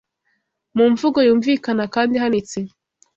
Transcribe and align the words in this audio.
Mu 0.77 0.85
mvugo 0.93 1.19
yumvikana 1.27 1.83
kandi 1.93 2.11
ihanitse 2.17 2.59